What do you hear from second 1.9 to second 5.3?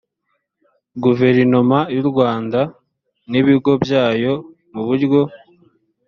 y u rwanda n ibigo byayo mu buryo